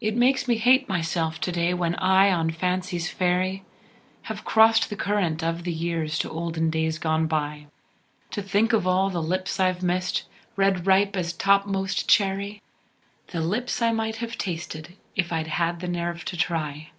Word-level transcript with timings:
It 0.00 0.16
makes 0.16 0.48
me 0.48 0.56
hate 0.56 0.88
myself 0.88 1.38
to 1.42 1.52
day 1.52 1.74
when 1.74 1.94
I 1.96 2.32
on 2.32 2.52
Fancy's 2.52 3.10
ferry 3.10 3.64
Have 4.22 4.46
crossed 4.46 4.88
the 4.88 4.96
current 4.96 5.44
of 5.44 5.64
the 5.64 5.72
years 5.74 6.18
to 6.20 6.30
olden 6.30 6.70
days 6.70 6.96
gone 6.98 7.26
by, 7.26 7.66
T' 8.30 8.40
think 8.40 8.72
of 8.72 8.86
all 8.86 9.10
the 9.10 9.20
lips 9.20 9.60
I've 9.60 9.82
missed, 9.82 10.22
ripe 10.56 10.86
red 10.86 11.14
as 11.18 11.34
topmost 11.34 12.08
cherry, 12.08 12.62
The 13.26 13.42
lips 13.42 13.82
I 13.82 13.92
might 13.92 14.16
have 14.16 14.38
tasted 14.38 14.96
if 15.16 15.30
I'd 15.30 15.48
had 15.48 15.80
the 15.80 15.86
nerve 15.88 16.24
t' 16.24 16.38
try. 16.38 16.92